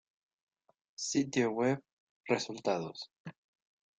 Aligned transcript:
Sitio 0.97 1.49
web 1.51 1.79
resultados 2.25 3.11